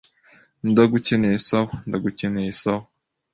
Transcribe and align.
Ndagukeneye 0.69 1.37
sawa, 1.47 1.73
ndagukeneye 1.87 2.51
sawa 2.61 2.85